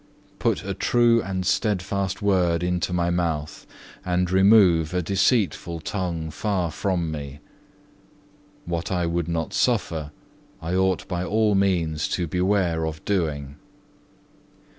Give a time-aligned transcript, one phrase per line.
[0.39, 3.67] Put a true and steadfast word into my mouth,
[4.03, 7.37] and remove a deceitful tongue far from me.
[8.65, 10.09] What I would not suffer,
[10.59, 13.57] I ought by all means to beware of doing.